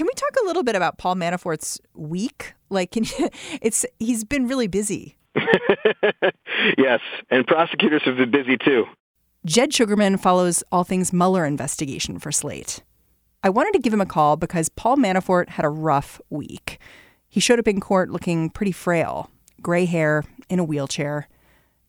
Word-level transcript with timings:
Can 0.00 0.06
we 0.06 0.14
talk 0.14 0.34
a 0.42 0.46
little 0.46 0.62
bit 0.62 0.76
about 0.76 0.96
Paul 0.96 1.14
Manafort's 1.14 1.78
week? 1.92 2.54
Like, 2.70 2.90
can 2.90 3.04
you, 3.04 3.28
it's 3.60 3.84
he's 3.98 4.24
been 4.24 4.48
really 4.48 4.66
busy. 4.66 5.18
yes, 6.78 7.00
and 7.28 7.46
prosecutors 7.46 8.00
have 8.06 8.16
been 8.16 8.30
busy 8.30 8.56
too. 8.56 8.86
Jed 9.44 9.72
Shugerman 9.72 10.18
follows 10.18 10.64
all 10.72 10.84
things 10.84 11.12
Mueller 11.12 11.44
investigation 11.44 12.18
for 12.18 12.32
Slate. 12.32 12.82
I 13.44 13.50
wanted 13.50 13.74
to 13.74 13.78
give 13.78 13.92
him 13.92 14.00
a 14.00 14.06
call 14.06 14.38
because 14.38 14.70
Paul 14.70 14.96
Manafort 14.96 15.50
had 15.50 15.66
a 15.66 15.68
rough 15.68 16.18
week. 16.30 16.78
He 17.28 17.38
showed 17.38 17.58
up 17.58 17.68
in 17.68 17.78
court 17.78 18.08
looking 18.08 18.48
pretty 18.48 18.72
frail, 18.72 19.30
gray 19.60 19.84
hair, 19.84 20.24
in 20.48 20.58
a 20.58 20.64
wheelchair. 20.64 21.28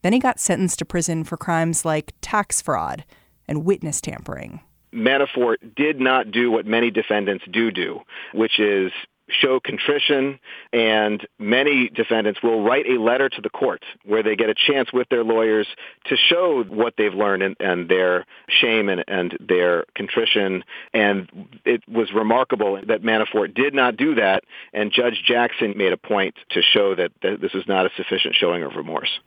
Then 0.01 0.11
he 0.11 0.19
got 0.19 0.37
sentenced 0.37 0.79
to 0.79 0.85
prison 0.85 1.23
for 1.23 1.37
crimes 1.37 1.85
like 1.85 2.11
tax 2.19 2.61
fraud 2.61 3.05
and 3.47 3.63
witness 3.63 4.01
tampering. 4.01 4.59
Manafort 4.93 5.75
did 5.75 5.99
not 5.99 6.31
do 6.31 6.51
what 6.51 6.65
many 6.65 6.91
defendants 6.91 7.45
do 7.49 7.71
do, 7.71 8.01
which 8.33 8.59
is 8.59 8.91
show 9.31 9.59
contrition, 9.59 10.39
and 10.73 11.25
many 11.39 11.89
defendants 11.89 12.41
will 12.43 12.63
write 12.63 12.85
a 12.87 12.99
letter 13.01 13.29
to 13.29 13.41
the 13.41 13.49
court 13.49 13.83
where 14.03 14.23
they 14.23 14.35
get 14.35 14.49
a 14.49 14.53
chance 14.53 14.91
with 14.91 15.07
their 15.09 15.23
lawyers 15.23 15.67
to 16.05 16.15
show 16.17 16.63
what 16.63 16.95
they've 16.97 17.13
learned 17.13 17.43
and, 17.43 17.55
and 17.59 17.89
their 17.89 18.25
shame 18.49 18.89
and, 18.89 19.03
and 19.07 19.37
their 19.39 19.85
contrition. 19.95 20.63
And 20.93 21.29
it 21.65 21.81
was 21.87 22.11
remarkable 22.13 22.81
that 22.87 23.01
Manafort 23.01 23.53
did 23.53 23.73
not 23.73 23.97
do 23.97 24.15
that, 24.15 24.43
and 24.73 24.91
Judge 24.91 25.23
Jackson 25.25 25.77
made 25.77 25.93
a 25.93 25.97
point 25.97 26.35
to 26.49 26.61
show 26.61 26.95
that, 26.95 27.11
that 27.21 27.41
this 27.41 27.53
was 27.53 27.67
not 27.67 27.85
a 27.85 27.89
sufficient 27.95 28.35
showing 28.35 28.63
of 28.63 28.75
remorse. 28.75 29.19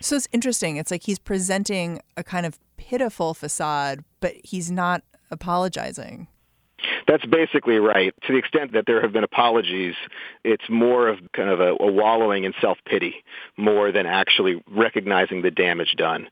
So 0.00 0.16
it's 0.16 0.28
interesting. 0.32 0.78
It's 0.78 0.90
like 0.90 1.04
he's 1.04 1.20
presenting 1.20 2.00
a 2.16 2.24
kind 2.24 2.44
of 2.44 2.58
pitiful 2.76 3.34
facade, 3.34 4.02
but 4.18 4.34
he's 4.42 4.68
not 4.68 5.04
apologizing. 5.32 6.28
That's 7.06 7.24
basically 7.26 7.76
right. 7.76 8.14
To 8.26 8.32
the 8.32 8.38
extent 8.38 8.72
that 8.72 8.84
there 8.86 9.00
have 9.02 9.12
been 9.12 9.24
apologies, 9.24 9.94
it's 10.44 10.64
more 10.68 11.08
of 11.08 11.18
kind 11.34 11.48
of 11.48 11.60
a, 11.60 11.76
a 11.80 11.90
wallowing 11.90 12.44
in 12.44 12.54
self-pity 12.60 13.14
more 13.56 13.92
than 13.92 14.06
actually 14.06 14.62
recognizing 14.68 15.42
the 15.42 15.50
damage 15.50 15.94
done. 15.96 16.28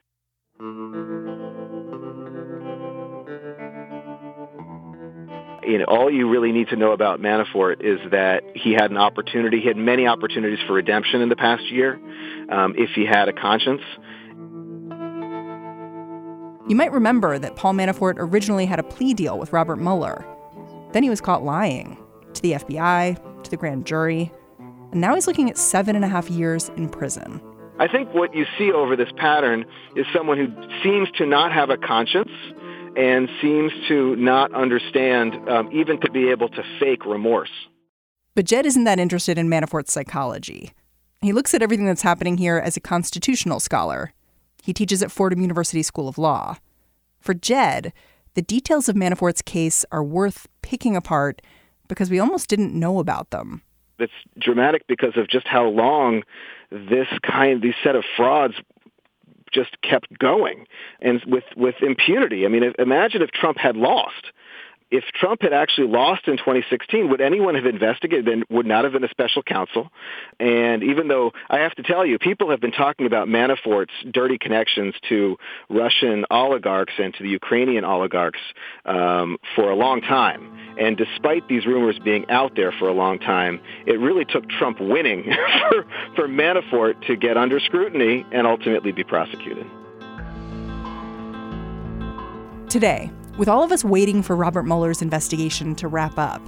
You 5.62 5.78
know, 5.78 5.84
all 5.86 6.10
you 6.10 6.28
really 6.28 6.52
need 6.52 6.68
to 6.68 6.76
know 6.76 6.92
about 6.92 7.20
Manafort 7.20 7.80
is 7.80 8.00
that 8.10 8.42
he 8.54 8.72
had 8.72 8.90
an 8.90 8.96
opportunity. 8.96 9.60
He 9.60 9.68
had 9.68 9.76
many 9.76 10.06
opportunities 10.06 10.58
for 10.66 10.72
redemption 10.72 11.20
in 11.20 11.28
the 11.28 11.36
past 11.36 11.62
year 11.70 12.00
um, 12.50 12.74
if 12.76 12.90
he 12.94 13.06
had 13.06 13.28
a 13.28 13.32
conscience. 13.32 13.82
You 16.70 16.76
might 16.76 16.92
remember 16.92 17.36
that 17.36 17.56
Paul 17.56 17.72
Manafort 17.72 18.14
originally 18.18 18.64
had 18.64 18.78
a 18.78 18.84
plea 18.84 19.12
deal 19.12 19.40
with 19.40 19.52
Robert 19.52 19.78
Mueller. 19.78 20.24
Then 20.92 21.02
he 21.02 21.10
was 21.10 21.20
caught 21.20 21.42
lying 21.42 21.98
to 22.32 22.42
the 22.42 22.52
FBI, 22.52 23.42
to 23.42 23.50
the 23.50 23.56
grand 23.56 23.86
jury, 23.86 24.30
and 24.92 25.00
now 25.00 25.16
he's 25.16 25.27
looking 25.27 25.50
at 25.50 25.58
seven 25.58 25.96
and 25.96 26.05
a 26.05 26.08
half 26.08 26.30
years 26.30 26.68
in 26.77 26.89
prison. 26.89 27.42
I 27.80 27.89
think 27.89 28.14
what 28.14 28.36
you 28.36 28.46
see 28.56 28.70
over 28.70 28.95
this 28.95 29.08
pattern 29.17 29.64
is 29.96 30.06
someone 30.14 30.39
who 30.39 30.46
seems 30.84 31.11
to 31.18 31.27
not 31.27 31.50
have 31.50 31.70
a 31.70 31.77
conscience 31.77 32.30
and 32.96 33.28
seems 33.42 33.72
to 33.89 34.14
not 34.14 34.55
understand 34.55 35.34
um, 35.48 35.70
even 35.72 36.00
to 36.02 36.11
be 36.12 36.30
able 36.30 36.50
to 36.50 36.62
fake 36.78 37.05
remorse. 37.05 37.50
But 38.36 38.45
Jed 38.45 38.64
isn't 38.64 38.84
that 38.84 39.00
interested 39.00 39.39
in 39.39 39.48
Manafort's 39.48 39.92
psychology. 39.92 40.70
He 41.20 41.33
looks 41.33 41.52
at 41.52 41.62
everything 41.62 41.86
that's 41.86 42.02
happening 42.02 42.39
here 42.39 42.58
as 42.58 42.77
a 42.77 42.80
constitutional 42.80 43.58
scholar. 43.58 44.12
He 44.62 44.72
teaches 44.72 45.02
at 45.02 45.10
Fordham 45.10 45.40
University 45.40 45.82
School 45.82 46.08
of 46.08 46.18
Law. 46.18 46.56
For 47.20 47.34
Jed, 47.34 47.92
the 48.34 48.42
details 48.42 48.88
of 48.88 48.96
Manafort's 48.96 49.42
case 49.42 49.84
are 49.90 50.04
worth 50.04 50.46
picking 50.62 50.96
apart 50.96 51.42
because 51.88 52.10
we 52.10 52.18
almost 52.18 52.48
didn't 52.48 52.72
know 52.72 52.98
about 52.98 53.30
them. 53.30 53.62
It's 53.98 54.12
dramatic 54.38 54.86
because 54.86 55.16
of 55.16 55.28
just 55.28 55.46
how 55.46 55.66
long 55.66 56.22
this 56.70 57.08
kind, 57.22 57.60
these 57.60 57.74
set 57.82 57.96
of 57.96 58.04
frauds 58.16 58.54
just 59.52 59.80
kept 59.82 60.16
going 60.18 60.66
and 61.00 61.22
with, 61.27 61.44
with 61.56 61.74
impunity. 61.82 62.44
I 62.46 62.48
mean, 62.48 62.72
imagine 62.78 63.20
if 63.20 63.30
Trump 63.32 63.58
had 63.58 63.77
lost 63.77 64.27
if 64.90 65.05
Trump 65.14 65.42
had 65.42 65.52
actually 65.52 65.89
lost 65.89 66.27
in 66.27 66.36
2016, 66.36 67.11
would 67.11 67.20
anyone 67.20 67.55
have 67.55 67.67
investigated? 67.67 68.27
Then 68.27 68.42
would 68.51 68.67
not 68.67 68.84
have 68.84 68.92
been 68.92 69.05
a 69.05 69.08
special 69.08 69.42
counsel. 69.42 69.90
And 70.39 70.83
even 70.83 71.08
though 71.08 71.33
I 71.48 71.58
have 71.58 71.74
to 71.77 71.83
tell 71.83 72.05
you, 72.05 72.18
people 72.18 72.51
have 72.51 72.61
been 72.61 72.73
talking 72.73 73.06
about 73.06 73.28
Manafort's 73.28 73.92
dirty 74.11 74.39
connections 74.39 74.95
to 75.08 75.36
Russian 75.68 76.24
oligarchs 76.30 76.95
and 76.98 77.14
to 77.14 77.23
the 77.23 77.28
Ukrainian 77.28 77.84
oligarchs 77.84 78.40
um, 78.84 79.39
for 79.55 79.70
a 79.70 79.77
long 79.77 80.01
time. 80.01 80.58
And 80.78 80.96
despite 80.96 81.46
these 81.48 81.67
rumors 81.67 81.98
being 82.02 82.28
out 82.28 82.57
there 82.57 82.72
for 82.72 82.89
a 82.89 82.92
long 82.92 83.18
time, 83.18 83.61
it 83.86 84.01
really 84.01 84.24
took 84.24 84.48
Trump 84.48 84.80
winning 84.80 85.24
for, 85.70 85.86
for 86.17 86.28
Manafort 86.28 87.07
to 87.07 87.17
get 87.17 87.36
under 87.36 87.61
scrutiny 87.61 88.27
and 88.33 88.46
ultimately 88.46 88.90
be 88.90 89.05
prosecuted. 89.05 89.67
Today, 92.68 93.11
with 93.40 93.48
all 93.48 93.64
of 93.64 93.73
us 93.73 93.83
waiting 93.83 94.23
for 94.23 94.36
Robert 94.36 94.64
Mueller's 94.64 95.01
investigation 95.01 95.74
to 95.77 95.89
wrap 95.89 96.18
up, 96.18 96.42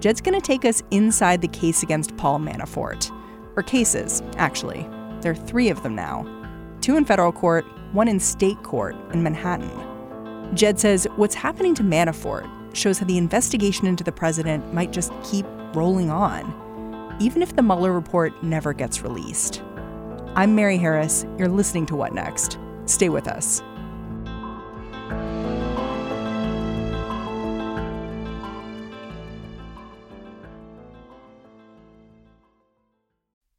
Jed's 0.00 0.22
going 0.22 0.34
to 0.34 0.40
take 0.40 0.64
us 0.64 0.82
inside 0.90 1.42
the 1.42 1.48
case 1.48 1.82
against 1.82 2.16
Paul 2.16 2.38
Manafort. 2.38 3.10
Or 3.54 3.62
cases, 3.62 4.22
actually. 4.38 4.88
There 5.20 5.32
are 5.32 5.34
three 5.34 5.68
of 5.68 5.82
them 5.82 5.94
now 5.94 6.26
two 6.80 6.96
in 6.96 7.04
federal 7.04 7.32
court, 7.32 7.66
one 7.92 8.08
in 8.08 8.18
state 8.18 8.60
court 8.62 8.96
in 9.12 9.22
Manhattan. 9.22 10.56
Jed 10.56 10.80
says 10.80 11.06
what's 11.16 11.34
happening 11.34 11.74
to 11.74 11.82
Manafort 11.82 12.48
shows 12.74 12.98
how 12.98 13.04
the 13.04 13.18
investigation 13.18 13.86
into 13.86 14.02
the 14.02 14.10
president 14.10 14.72
might 14.72 14.90
just 14.90 15.12
keep 15.22 15.44
rolling 15.74 16.10
on, 16.10 17.14
even 17.20 17.42
if 17.42 17.54
the 17.56 17.62
Mueller 17.62 17.92
report 17.92 18.42
never 18.42 18.72
gets 18.72 19.02
released. 19.02 19.62
I'm 20.34 20.54
Mary 20.54 20.78
Harris. 20.78 21.26
You're 21.36 21.48
listening 21.48 21.84
to 21.86 21.96
What 21.96 22.14
Next? 22.14 22.58
Stay 22.86 23.10
with 23.10 23.28
us. 23.28 23.62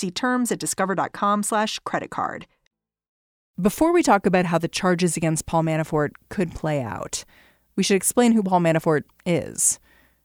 See 0.00 0.10
terms 0.10 0.50
at 0.50 0.58
discover.com 0.58 1.42
slash 1.42 1.78
credit 1.80 2.08
card. 2.08 2.46
Before 3.60 3.92
we 3.92 4.02
talk 4.02 4.24
about 4.24 4.46
how 4.46 4.56
the 4.56 4.66
charges 4.66 5.14
against 5.14 5.44
Paul 5.44 5.62
Manafort 5.62 6.12
could 6.30 6.54
play 6.54 6.80
out, 6.80 7.22
we 7.76 7.82
should 7.82 7.96
explain 7.96 8.32
who 8.32 8.42
Paul 8.42 8.60
Manafort 8.60 9.02
is. 9.26 9.78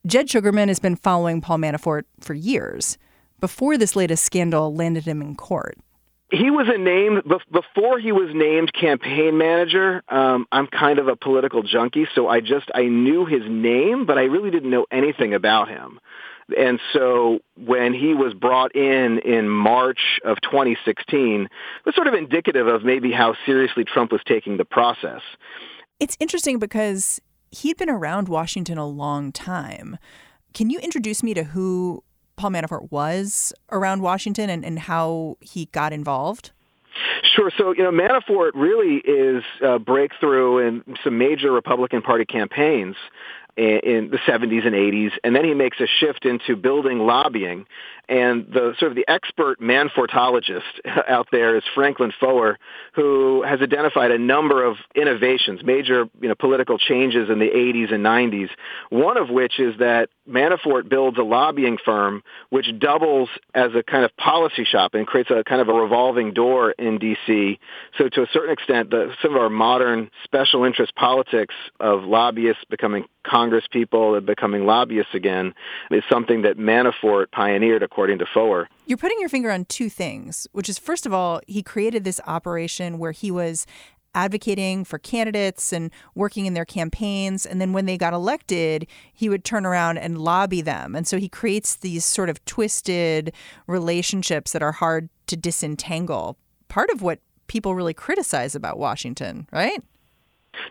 Jed 0.08 0.30
Shugerman 0.30 0.70
has 0.70 0.80
been 0.80 0.96
following 0.96 1.42
Paul 1.42 1.58
Manafort 1.58 2.04
for 2.22 2.34
years, 2.34 2.98
before 3.42 3.78
this 3.78 3.98
latest 3.98 4.24
scandal 4.24 4.74
landed 4.74 5.04
him 5.04 5.22
in 5.22 5.36
court. 5.36 5.78
He 6.32 6.50
was 6.50 6.68
a 6.74 6.78
name 6.78 7.22
before 7.52 8.00
he 8.00 8.14
was 8.14 8.30
named 8.34 8.72
campaign 8.72 9.38
manager. 9.38 10.04
Um, 10.08 10.46
I'm 10.54 10.68
kind 10.68 11.00
of 11.00 11.10
a 11.10 11.18
political 11.18 11.64
junkie, 11.64 12.08
so 12.16 12.30
I 12.30 12.40
just 12.40 12.72
I 12.74 12.84
knew 12.84 13.26
his 13.26 13.44
name, 13.46 14.06
but 14.06 14.18
I 14.18 14.24
really 14.24 14.52
didn't 14.52 14.70
know 14.70 14.86
anything 14.90 15.34
about 15.34 15.68
him. 15.68 16.00
And 16.58 16.80
so 16.94 17.40
when 17.58 17.94
he 17.94 18.14
was 18.14 18.34
brought 18.34 18.76
in 18.76 19.20
in 19.20 19.50
March 19.50 20.20
of 20.24 20.40
2016, 20.42 21.44
it 21.44 21.50
was 21.86 21.96
sort 21.96 22.08
of 22.08 22.14
indicative 22.14 22.68
of 22.68 22.84
maybe 22.84 23.12
how 23.12 23.36
seriously 23.46 23.84
Trump 23.84 24.12
was 24.12 24.22
taking 24.28 24.58
the 24.58 24.66
process. 24.66 25.22
It's 26.00 26.18
interesting 26.20 26.60
because 26.60 27.20
he'd 27.52 27.78
been 27.78 27.90
around 27.90 28.30
Washington 28.30 28.78
a 28.78 28.88
long 28.88 29.32
time. 29.32 29.98
Can 30.54 30.70
you 30.70 30.80
introduce 30.80 31.24
me 31.24 31.34
to 31.34 31.44
who 31.44 32.04
Paul 32.36 32.52
Manafort 32.52 32.92
was 32.92 33.54
around 33.72 34.02
Washington 34.02 34.50
and, 34.50 34.64
and 34.66 34.80
how 34.80 35.38
he 35.42 35.66
got 35.68 35.94
involved? 35.94 36.52
Sure. 37.36 37.52
So, 37.58 37.74
you 37.74 37.84
know, 37.84 37.92
Manafort 37.92 38.52
really 38.56 38.98
is 38.98 39.44
a 39.62 39.80
breakthrough 39.80 40.66
in 40.66 40.84
some 41.04 41.18
major 41.18 41.52
Republican 41.52 42.02
Party 42.02 42.26
campaigns 42.26 42.96
in 43.58 44.10
the 44.12 44.18
70s 44.18 44.66
and 44.66 44.76
80s, 44.76 45.12
and 45.24 45.36
then 45.36 45.46
he 45.46 45.54
makes 45.54 45.80
a 45.80 45.88
shift 45.88 46.26
into 46.26 46.56
building 46.56 47.00
lobbying. 47.00 47.66
And 48.08 48.48
the 48.52 48.74
sort 48.80 48.92
of 48.92 48.96
the 48.96 49.06
expert 49.08 49.60
Manafortologist 49.60 50.62
out 51.08 51.28
there 51.32 51.58
is 51.58 51.64
Franklin 51.74 52.12
Foer, 52.20 52.58
who 52.94 53.44
has 53.44 53.62
identified 53.62 54.12
a 54.12 54.18
number 54.18 54.64
of 54.64 54.78
innovations, 54.96 55.62
major 55.64 56.06
you 56.22 56.30
know, 56.30 56.36
political 56.36 56.78
changes 56.78 57.30
in 57.30 57.40
the 57.40 57.50
80s 57.50 57.94
and 57.94 58.06
90s. 58.06 58.50
One 58.90 59.18
of 59.18 59.30
which 59.30 59.60
is 59.60 59.78
that 59.80 60.10
Manafort 60.28 60.90
builds 60.90 61.18
a 61.18 61.24
lobbying 61.24 61.78
firm 61.84 62.24
which 62.50 62.68
doubles 62.80 63.30
as 63.54 63.72
a 63.76 63.84
kind 63.84 64.04
of 64.04 64.16
policy 64.18 64.66
shop 64.66 64.94
and 64.94 65.06
creates 65.06 65.30
a 65.30 65.44
kind 65.44 65.62
of 65.62 65.70
a 65.70 65.74
revolving 65.74 66.34
door 66.34 66.72
in 66.72 66.98
D.C. 66.98 67.60
So 67.98 68.10
to 68.10 68.24
a 68.24 68.28
certain 68.34 68.52
extent, 68.52 68.90
the, 68.90 69.14
some 69.22 69.36
of 69.36 69.42
our 69.42 69.50
modern 69.50 70.10
special 70.24 70.64
interest 70.64 70.96
politics 70.96 71.54
of 71.80 72.04
lobbyists 72.04 72.64
becoming 72.70 73.06
Congress 73.26 73.66
people 73.70 74.16
and 74.16 74.26
becoming 74.26 74.66
lobbyists 74.66 75.14
again 75.14 75.54
is 75.92 76.04
something 76.10 76.44
that 76.44 76.58
Manafort 76.58 77.32
pioneered, 77.32 77.84
according 77.96 78.20
to 78.20 78.26
Foer. 78.26 78.68
You're 78.88 78.98
putting 78.98 79.22
your 79.22 79.30
finger 79.30 79.50
on 79.50 79.64
two 79.64 79.90
things, 79.90 80.48
which 80.52 80.68
is 80.68 80.78
first 80.78 81.06
of 81.06 81.14
all, 81.14 81.40
he 81.48 81.64
created 81.64 82.04
this 82.04 82.20
operation 82.28 83.00
where 83.00 83.14
he 83.14 83.32
was 83.32 83.66
advocating 84.14 84.84
for 84.84 85.00
candidates 85.00 85.72
and 85.72 85.90
working 86.14 86.46
in 86.46 86.54
their 86.54 86.66
campaigns. 86.66 87.46
And 87.46 87.62
then 87.62 87.72
when 87.72 87.86
they 87.86 87.98
got 87.98 88.14
elected, 88.14 88.86
he 89.14 89.30
would 89.30 89.46
turn 89.46 89.66
around 89.66 89.98
and 89.98 90.18
lobby 90.18 90.60
them. 90.60 90.94
And 90.94 91.08
so 91.08 91.18
he 91.18 91.30
creates 91.30 91.78
these 91.78 92.04
sort 92.04 92.30
of 92.30 92.44
twisted 92.44 93.32
relationships 93.66 94.52
that 94.52 94.62
are 94.62 94.74
hard 94.74 95.08
to 95.28 95.38
disentangle. 95.38 96.38
Part 96.68 96.90
of 96.90 97.02
what 97.02 97.20
people 97.48 97.76
really 97.76 97.94
criticize 97.94 98.56
about 98.56 98.78
Washington, 98.78 99.48
right? 99.54 99.82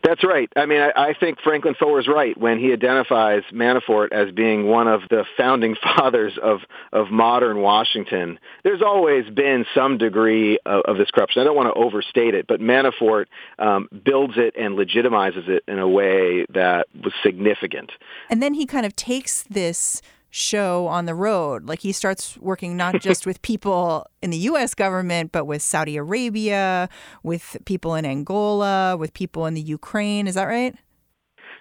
That's 0.02 0.24
right. 0.24 0.50
I 0.56 0.66
mean, 0.66 0.80
I, 0.80 1.10
I 1.10 1.14
think 1.14 1.40
Franklin 1.40 1.74
Foer 1.78 2.00
is 2.00 2.08
right 2.08 2.36
when 2.38 2.58
he 2.58 2.72
identifies 2.72 3.42
Manafort 3.52 4.12
as 4.12 4.32
being 4.32 4.66
one 4.66 4.88
of 4.88 5.02
the 5.10 5.24
founding 5.36 5.76
fathers 5.96 6.32
of, 6.42 6.60
of 6.92 7.10
modern 7.10 7.60
Washington. 7.60 8.38
There's 8.62 8.82
always 8.82 9.28
been 9.30 9.64
some 9.74 9.98
degree 9.98 10.58
of, 10.66 10.82
of 10.86 10.96
this 10.98 11.10
corruption. 11.10 11.42
I 11.42 11.44
don't 11.44 11.56
want 11.56 11.74
to 11.74 11.80
overstate 11.80 12.34
it, 12.34 12.46
but 12.46 12.60
Manafort 12.60 13.26
um, 13.58 13.88
builds 14.04 14.34
it 14.36 14.54
and 14.58 14.76
legitimizes 14.76 15.48
it 15.48 15.64
in 15.68 15.78
a 15.78 15.88
way 15.88 16.46
that 16.50 16.86
was 17.02 17.12
significant. 17.22 17.92
And 18.30 18.42
then 18.42 18.54
he 18.54 18.66
kind 18.66 18.86
of 18.86 18.96
takes 18.96 19.42
this 19.44 20.02
show 20.34 20.88
on 20.88 21.06
the 21.06 21.14
road. 21.14 21.68
Like 21.68 21.78
he 21.78 21.92
starts 21.92 22.36
working 22.38 22.76
not 22.76 23.00
just 23.00 23.24
with 23.28 23.40
people 23.42 24.06
in 24.20 24.30
the 24.30 24.36
US 24.38 24.74
government, 24.74 25.30
but 25.30 25.44
with 25.44 25.62
Saudi 25.62 25.96
Arabia, 25.96 26.88
with 27.22 27.56
people 27.66 27.94
in 27.94 28.04
Angola, 28.04 28.96
with 28.96 29.14
people 29.14 29.46
in 29.46 29.54
the 29.54 29.60
Ukraine. 29.60 30.26
Is 30.26 30.34
that 30.34 30.46
right? 30.46 30.74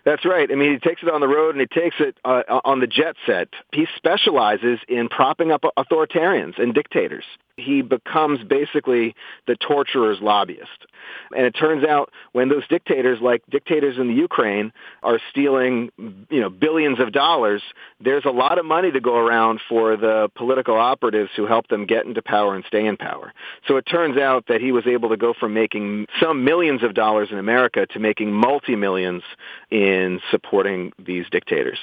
That's 0.06 0.26
right. 0.26 0.50
I 0.52 0.56
mean, 0.56 0.74
he 0.74 0.80
takes 0.80 1.02
it 1.04 1.10
on 1.10 1.22
the 1.22 1.28
road 1.28 1.56
and 1.56 1.62
he 1.62 1.68
takes 1.68 1.96
it 2.00 2.18
uh, 2.26 2.42
on 2.66 2.80
the 2.80 2.88
jet 2.88 3.16
set. 3.26 3.50
He 3.72 3.86
specializes 3.96 4.80
in 4.90 5.08
propping 5.08 5.52
up 5.52 5.64
authoritarians 5.78 6.62
and 6.62 6.74
dictators. 6.74 7.24
He 7.58 7.82
becomes 7.84 8.44
basically 8.44 9.16
the 9.46 9.56
torturer's 9.56 10.20
lobbyist. 10.22 10.88
And 11.36 11.46
it 11.46 11.52
turns 11.52 11.84
out 11.86 12.12
when 12.32 12.50
those 12.50 12.68
dictators, 12.68 13.20
like 13.22 13.44
dictators 13.50 13.98
in 14.00 14.08
the 14.08 14.14
Ukraine, 14.14 14.72
are 15.04 15.20
stealing, 15.30 15.92
you 16.30 16.42
know, 16.42 16.50
billions 16.50 17.00
of 17.00 17.12
dollars, 17.12 17.62
there's 18.00 18.26
a 18.26 18.32
lot 18.32 18.58
of 18.58 18.66
money 18.66 18.92
to 18.92 19.00
go 19.00 19.16
around 19.16 19.62
for 19.70 19.96
the 19.96 20.30
political 20.36 20.76
operatives 20.76 21.30
who 21.36 21.46
help 21.46 21.68
them 21.68 21.86
get 21.86 22.06
into 22.06 22.22
power 22.22 22.56
and 22.56 22.64
stay 22.66 22.86
in 22.86 22.98
power. 22.98 23.34
So 23.68 23.78
it 23.78 23.84
turns 23.84 24.18
out 24.18 24.46
that 24.48 24.62
he 24.62 24.72
was 24.72 24.88
able 24.88 25.10
to 25.10 25.18
go 25.18 25.34
from 25.40 25.54
making 25.54 26.08
some 26.20 26.44
millions 26.44 26.84
of 26.84 26.94
dollars 26.94 27.30
in 27.32 27.38
America 27.38 27.86
to 27.88 28.00
making 28.00 28.34
multi-millions 28.34 29.24
in 29.70 30.22
supporting 30.32 30.92
these 30.98 31.26
dictators. 31.30 31.80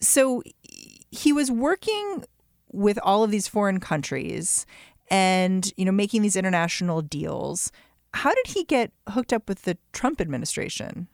So 0.00 0.42
he 1.10 1.32
was 1.32 1.50
working 1.50 2.24
with 2.72 2.98
all 3.02 3.22
of 3.22 3.30
these 3.30 3.46
foreign 3.46 3.78
countries 3.78 4.66
and 5.10 5.72
you 5.76 5.84
know 5.84 5.92
making 5.92 6.22
these 6.22 6.36
international 6.36 7.02
deals 7.02 7.70
how 8.14 8.32
did 8.32 8.46
he 8.46 8.64
get 8.64 8.92
hooked 9.08 9.32
up 9.32 9.48
with 9.48 9.62
the 9.62 9.76
Trump 9.92 10.20
administration? 10.20 11.08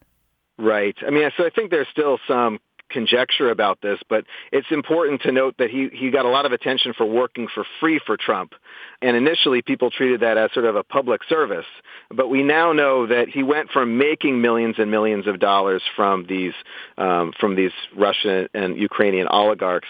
Right. 0.58 0.94
I 1.04 1.10
mean, 1.10 1.28
so 1.36 1.46
I 1.46 1.50
think 1.50 1.70
there's 1.70 1.88
still 1.90 2.18
some 2.28 2.58
conjecture 2.90 3.50
about 3.50 3.80
this, 3.80 3.98
but 4.08 4.24
it's 4.52 4.66
important 4.70 5.22
to 5.22 5.32
note 5.32 5.54
that 5.58 5.70
he, 5.70 5.88
he 5.92 6.10
got 6.10 6.24
a 6.24 6.28
lot 6.28 6.44
of 6.44 6.52
attention 6.52 6.92
for 6.92 7.06
working 7.06 7.46
for 7.54 7.64
free 7.78 8.00
for 8.04 8.16
Trump. 8.16 8.52
And 9.00 9.16
initially 9.16 9.62
people 9.62 9.90
treated 9.90 10.20
that 10.20 10.36
as 10.36 10.52
sort 10.52 10.66
of 10.66 10.76
a 10.76 10.82
public 10.82 11.22
service. 11.24 11.66
But 12.10 12.28
we 12.28 12.42
now 12.42 12.72
know 12.72 13.06
that 13.06 13.28
he 13.28 13.42
went 13.42 13.70
from 13.70 13.96
making 13.96 14.42
millions 14.42 14.74
and 14.78 14.90
millions 14.90 15.26
of 15.26 15.38
dollars 15.38 15.82
from 15.96 16.26
these, 16.28 16.52
um, 16.98 17.32
from 17.38 17.54
these 17.54 17.72
Russian 17.96 18.48
and 18.52 18.76
Ukrainian 18.76 19.28
oligarchs 19.28 19.88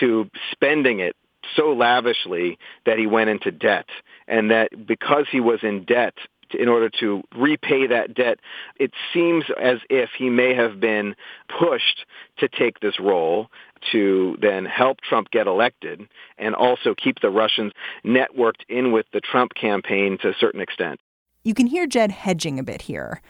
to 0.00 0.30
spending 0.52 1.00
it 1.00 1.16
so 1.56 1.72
lavishly 1.72 2.58
that 2.86 2.98
he 2.98 3.06
went 3.06 3.30
into 3.30 3.50
debt. 3.50 3.86
And 4.28 4.50
that 4.50 4.86
because 4.86 5.26
he 5.30 5.40
was 5.40 5.60
in 5.62 5.84
debt 5.84 6.14
in 6.54 6.68
order 6.68 6.90
to 7.00 7.22
repay 7.36 7.86
that 7.86 8.14
debt. 8.14 8.38
It 8.78 8.92
seems 9.12 9.44
as 9.60 9.78
if 9.90 10.10
he 10.16 10.30
may 10.30 10.54
have 10.54 10.80
been 10.80 11.14
pushed 11.58 12.06
to 12.38 12.48
take 12.48 12.80
this 12.80 12.98
role 13.00 13.48
to 13.92 14.36
then 14.40 14.64
help 14.64 15.00
Trump 15.00 15.30
get 15.30 15.46
elected 15.46 16.06
and 16.38 16.54
also 16.54 16.94
keep 16.94 17.20
the 17.20 17.30
Russians 17.30 17.72
networked 18.04 18.62
in 18.68 18.92
with 18.92 19.06
the 19.12 19.20
Trump 19.20 19.54
campaign 19.54 20.18
to 20.22 20.28
a 20.28 20.34
certain 20.38 20.60
extent. 20.60 21.00
You 21.42 21.54
can 21.54 21.66
hear 21.66 21.86
Jed 21.86 22.12
hedging 22.12 22.58
a 22.58 22.62
bit 22.62 22.82
here. 22.82 23.20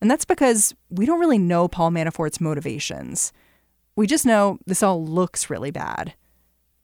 And 0.00 0.10
that's 0.10 0.24
because 0.24 0.74
we 0.90 1.06
don't 1.06 1.20
really 1.20 1.38
know 1.38 1.68
Paul 1.68 1.90
Manafort's 1.90 2.40
motivations. 2.40 3.32
We 3.96 4.06
just 4.06 4.26
know 4.26 4.58
this 4.66 4.82
all 4.82 5.04
looks 5.04 5.48
really 5.48 5.70
bad. 5.70 6.14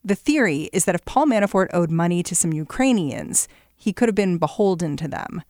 The 0.05 0.15
theory 0.17 0.69
is 0.73 0.85
that 0.85 0.95
if 0.97 1.05
Paul 1.05 1.27
Manafort 1.27 1.69
owed 1.73 1.91
money 1.91 2.23
to 2.25 2.35
some 2.35 2.53
Ukrainians, 2.53 3.47
he 3.77 3.93
could 3.93 4.09
have 4.09 4.17
been 4.17 4.39
beholden 4.39 4.97
to 4.97 5.07
them. 5.07 5.43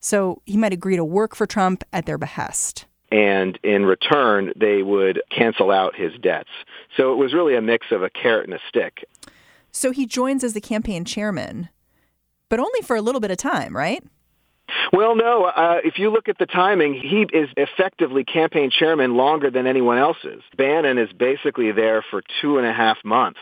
So 0.00 0.42
he 0.46 0.56
might 0.56 0.72
agree 0.72 0.96
to 0.96 1.04
work 1.04 1.36
for 1.36 1.46
Trump 1.46 1.84
at 1.92 2.06
their 2.06 2.18
behest. 2.18 2.86
And 3.12 3.58
in 3.62 3.84
return, 3.84 4.52
they 4.56 4.82
would 4.82 5.20
cancel 5.30 5.70
out 5.70 5.94
his 5.94 6.12
debts. 6.22 6.50
So 6.96 7.12
it 7.12 7.16
was 7.16 7.34
really 7.34 7.56
a 7.56 7.60
mix 7.60 7.86
of 7.90 8.02
a 8.02 8.10
carrot 8.10 8.46
and 8.46 8.54
a 8.54 8.60
stick. 8.68 9.04
So 9.72 9.90
he 9.90 10.06
joins 10.06 10.42
as 10.42 10.54
the 10.54 10.60
campaign 10.60 11.04
chairman, 11.04 11.68
but 12.48 12.58
only 12.58 12.80
for 12.82 12.96
a 12.96 13.02
little 13.02 13.20
bit 13.20 13.30
of 13.30 13.36
time, 13.36 13.76
right? 13.76 14.02
Well, 14.92 15.16
no. 15.16 15.44
Uh, 15.44 15.78
if 15.84 15.98
you 15.98 16.10
look 16.10 16.28
at 16.28 16.38
the 16.38 16.46
timing, 16.46 16.94
he 16.94 17.26
is 17.32 17.48
effectively 17.56 18.24
campaign 18.24 18.70
chairman 18.70 19.16
longer 19.16 19.50
than 19.50 19.66
anyone 19.66 19.98
else 19.98 20.18
is. 20.24 20.42
Bannon 20.56 20.98
is 20.98 21.12
basically 21.12 21.72
there 21.72 22.04
for 22.08 22.22
two 22.40 22.58
and 22.58 22.66
a 22.66 22.72
half 22.72 22.98
months 23.04 23.40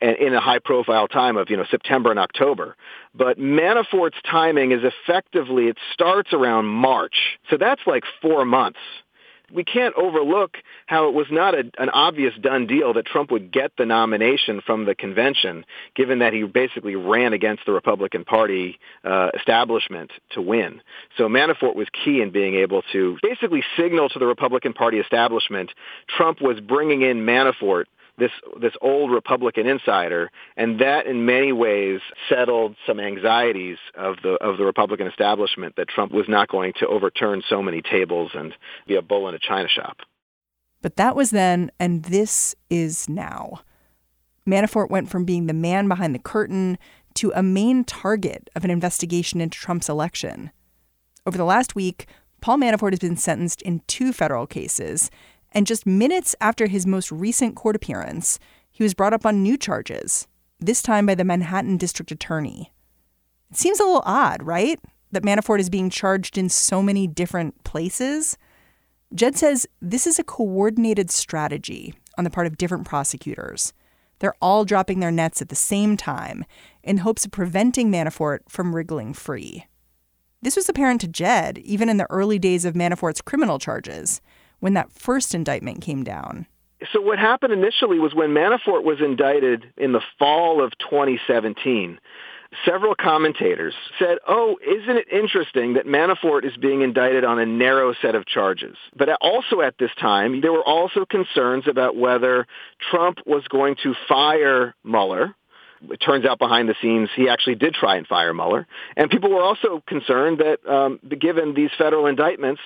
in 0.00 0.34
a 0.34 0.40
high 0.40 0.60
profile 0.60 1.08
time 1.08 1.36
of, 1.36 1.50
you 1.50 1.56
know, 1.56 1.64
September 1.70 2.10
and 2.10 2.18
October. 2.18 2.76
But 3.14 3.38
Manafort's 3.38 4.18
timing 4.30 4.72
is 4.72 4.82
effectively, 4.82 5.66
it 5.66 5.76
starts 5.92 6.32
around 6.32 6.66
March. 6.66 7.38
So 7.50 7.56
that's 7.56 7.82
like 7.86 8.04
four 8.22 8.44
months. 8.44 8.78
We 9.50 9.64
can't 9.64 9.94
overlook 9.94 10.58
how 10.86 11.08
it 11.08 11.14
was 11.14 11.26
not 11.30 11.54
a, 11.54 11.64
an 11.78 11.88
obvious 11.88 12.34
done 12.38 12.66
deal 12.66 12.92
that 12.92 13.06
Trump 13.06 13.30
would 13.30 13.50
get 13.50 13.72
the 13.78 13.86
nomination 13.86 14.60
from 14.60 14.84
the 14.84 14.94
convention, 14.94 15.64
given 15.96 16.18
that 16.18 16.34
he 16.34 16.42
basically 16.42 16.96
ran 16.96 17.32
against 17.32 17.64
the 17.64 17.72
Republican 17.72 18.24
Party 18.26 18.78
uh, 19.04 19.30
establishment 19.34 20.10
to 20.32 20.42
win. 20.42 20.82
So 21.16 21.28
Manafort 21.28 21.76
was 21.76 21.88
key 22.04 22.20
in 22.20 22.30
being 22.30 22.56
able 22.56 22.82
to 22.92 23.16
basically 23.22 23.64
signal 23.74 24.10
to 24.10 24.18
the 24.18 24.26
Republican 24.26 24.74
Party 24.74 24.98
establishment 24.98 25.70
Trump 26.14 26.42
was 26.42 26.60
bringing 26.60 27.00
in 27.00 27.24
Manafort 27.24 27.84
this 28.18 28.30
this 28.60 28.72
old 28.80 29.10
Republican 29.10 29.66
insider, 29.66 30.30
and 30.56 30.80
that 30.80 31.06
in 31.06 31.24
many 31.24 31.52
ways 31.52 32.00
settled 32.28 32.76
some 32.86 33.00
anxieties 33.00 33.78
of 33.96 34.16
the 34.22 34.34
of 34.40 34.58
the 34.58 34.64
Republican 34.64 35.06
establishment 35.06 35.76
that 35.76 35.88
Trump 35.88 36.12
was 36.12 36.26
not 36.28 36.48
going 36.48 36.72
to 36.80 36.86
overturn 36.86 37.42
so 37.48 37.62
many 37.62 37.80
tables 37.80 38.32
and 38.34 38.54
be 38.86 38.96
a 38.96 39.02
bull 39.02 39.28
in 39.28 39.34
a 39.34 39.38
china 39.38 39.68
shop. 39.68 39.98
But 40.82 40.96
that 40.96 41.16
was 41.16 41.30
then, 41.30 41.70
and 41.80 42.04
this 42.04 42.54
is 42.70 43.08
now. 43.08 43.60
Manafort 44.46 44.90
went 44.90 45.10
from 45.10 45.24
being 45.24 45.46
the 45.46 45.52
man 45.52 45.88
behind 45.88 46.14
the 46.14 46.20
curtain 46.20 46.78
to 47.14 47.32
a 47.34 47.42
main 47.42 47.84
target 47.84 48.48
of 48.54 48.64
an 48.64 48.70
investigation 48.70 49.40
into 49.40 49.58
Trump's 49.58 49.88
election. 49.88 50.50
Over 51.26 51.36
the 51.36 51.44
last 51.44 51.74
week, 51.74 52.06
Paul 52.40 52.58
Manafort 52.58 52.92
has 52.92 53.00
been 53.00 53.16
sentenced 53.16 53.60
in 53.62 53.82
two 53.86 54.12
federal 54.12 54.46
cases 54.46 55.10
and 55.52 55.66
just 55.66 55.86
minutes 55.86 56.34
after 56.40 56.66
his 56.66 56.86
most 56.86 57.10
recent 57.10 57.54
court 57.54 57.76
appearance, 57.76 58.38
he 58.70 58.82
was 58.82 58.94
brought 58.94 59.12
up 59.12 59.26
on 59.26 59.42
new 59.42 59.56
charges, 59.56 60.26
this 60.60 60.82
time 60.82 61.06
by 61.06 61.14
the 61.14 61.24
Manhattan 61.24 61.76
District 61.76 62.10
Attorney. 62.10 62.72
It 63.50 63.56
seems 63.56 63.80
a 63.80 63.84
little 63.84 64.02
odd, 64.04 64.42
right? 64.42 64.78
That 65.10 65.22
Manafort 65.22 65.58
is 65.58 65.70
being 65.70 65.90
charged 65.90 66.36
in 66.36 66.48
so 66.48 66.82
many 66.82 67.06
different 67.06 67.64
places. 67.64 68.36
Jed 69.14 69.36
says 69.36 69.66
this 69.80 70.06
is 70.06 70.18
a 70.18 70.24
coordinated 70.24 71.10
strategy 71.10 71.94
on 72.18 72.24
the 72.24 72.30
part 72.30 72.46
of 72.46 72.58
different 72.58 72.86
prosecutors. 72.86 73.72
They're 74.18 74.34
all 74.42 74.64
dropping 74.64 75.00
their 75.00 75.10
nets 75.10 75.40
at 75.40 75.48
the 75.48 75.56
same 75.56 75.96
time 75.96 76.44
in 76.82 76.98
hopes 76.98 77.24
of 77.24 77.30
preventing 77.30 77.90
Manafort 77.90 78.40
from 78.48 78.74
wriggling 78.74 79.14
free. 79.14 79.66
This 80.42 80.56
was 80.56 80.68
apparent 80.68 81.00
to 81.00 81.08
Jed 81.08 81.58
even 81.58 81.88
in 81.88 81.96
the 81.96 82.10
early 82.10 82.38
days 82.38 82.64
of 82.64 82.74
Manafort's 82.74 83.22
criminal 83.22 83.58
charges 83.58 84.20
when 84.60 84.74
that 84.74 84.92
first 84.92 85.34
indictment 85.34 85.80
came 85.80 86.04
down. 86.04 86.46
So 86.92 87.00
what 87.00 87.18
happened 87.18 87.52
initially 87.52 87.98
was 87.98 88.14
when 88.14 88.30
Manafort 88.30 88.84
was 88.84 89.00
indicted 89.00 89.72
in 89.76 89.92
the 89.92 90.02
fall 90.18 90.62
of 90.62 90.72
2017, 90.78 91.98
several 92.64 92.94
commentators 92.94 93.74
said, 93.98 94.18
oh, 94.26 94.56
isn't 94.64 94.96
it 94.96 95.08
interesting 95.10 95.74
that 95.74 95.86
Manafort 95.86 96.44
is 96.44 96.56
being 96.56 96.82
indicted 96.82 97.24
on 97.24 97.38
a 97.38 97.46
narrow 97.46 97.94
set 98.00 98.14
of 98.14 98.26
charges? 98.26 98.76
But 98.96 99.08
also 99.20 99.60
at 99.60 99.74
this 99.78 99.90
time, 100.00 100.40
there 100.40 100.52
were 100.52 100.66
also 100.66 101.04
concerns 101.04 101.66
about 101.66 101.96
whether 101.96 102.46
Trump 102.90 103.18
was 103.26 103.42
going 103.48 103.76
to 103.82 103.94
fire 104.08 104.74
Mueller. 104.84 105.34
It 105.90 105.98
turns 105.98 106.24
out 106.24 106.38
behind 106.38 106.68
the 106.68 106.74
scenes, 106.82 107.08
he 107.14 107.28
actually 107.28 107.54
did 107.56 107.74
try 107.74 107.96
and 107.96 108.06
fire 108.06 108.34
Mueller. 108.34 108.66
And 108.96 109.10
people 109.10 109.30
were 109.30 109.42
also 109.42 109.82
concerned 109.86 110.38
that 110.38 110.68
um, 110.68 110.98
given 111.18 111.54
these 111.54 111.70
federal 111.78 112.06
indictments, 112.06 112.60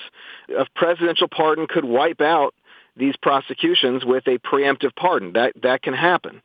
a 0.48 0.66
presidential 0.74 1.28
pardon 1.28 1.66
could 1.66 1.84
wipe 1.84 2.20
out 2.20 2.54
these 2.96 3.16
prosecutions 3.16 4.04
with 4.04 4.26
a 4.26 4.38
preemptive 4.38 4.94
pardon. 4.94 5.32
That 5.32 5.54
that 5.62 5.82
can 5.82 5.94
happen. 5.94 6.42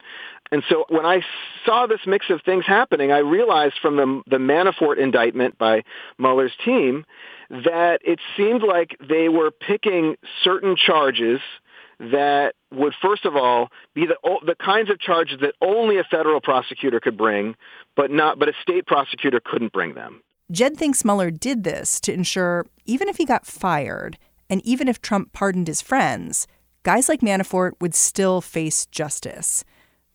And 0.52 0.64
so 0.70 0.86
when 0.88 1.06
I 1.06 1.22
saw 1.66 1.88
this 1.88 2.00
mix 2.06 2.30
of 2.30 2.42
things 2.44 2.66
happening, 2.66 3.12
I 3.12 3.18
realized 3.18 3.76
from 3.82 3.98
the, 3.98 4.22
the 4.28 4.38
Manafort 4.38 4.98
indictment 4.98 5.58
by 5.58 5.84
Mueller's 6.18 6.54
team 6.64 7.06
that 7.50 8.00
it 8.04 8.20
seemed 8.38 8.64
like 8.64 8.98
they 9.08 9.30
were 9.30 9.52
picking 9.52 10.16
certain 10.44 10.76
charges 10.78 11.40
that 12.00 12.54
would, 12.72 12.94
first 13.02 13.26
of 13.26 13.36
all, 13.36 13.70
be 13.94 14.06
the, 14.06 14.16
the 14.46 14.56
kinds 14.56 14.90
of 14.90 15.00
charges 15.00 15.40
that 15.42 15.56
only 15.62 15.98
a 15.98 16.04
federal 16.04 16.42
prosecutor 16.42 17.00
could 17.00 17.18
bring, 17.18 17.56
but 17.96 18.12
not, 18.12 18.40
but 18.40 18.50
a 18.50 18.54
state 18.62 18.86
prosecutor 18.86 19.42
couldn't 19.44 19.74
bring 19.74 19.96
them. 19.96 20.22
Jed 20.52 20.78
thinks 20.78 21.04
Mueller 21.04 21.32
did 21.32 21.64
this 21.64 22.00
to 22.02 22.14
ensure 22.14 22.66
even 22.86 23.10
if 23.10 23.18
he 23.18 23.26
got 23.26 23.46
fired, 23.46 24.18
and 24.50 24.62
even 24.66 24.88
if 24.88 25.02
Trump 25.02 25.34
pardoned 25.34 25.68
his 25.68 25.82
friends, 25.82 26.48
guys 26.84 27.10
like 27.10 27.22
Manafort 27.22 27.74
would 27.82 27.94
still 27.94 28.40
face 28.40 28.86
justice 28.86 29.66